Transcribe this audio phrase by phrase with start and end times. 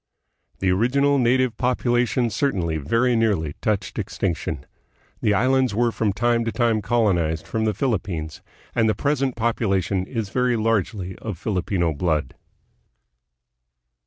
[0.57, 4.65] The original native population certainly very nearly touched extinction.
[5.21, 8.41] The islands were from time to time colonized from the Philippines,
[8.73, 12.33] and the present population is very largely of Filipino blood.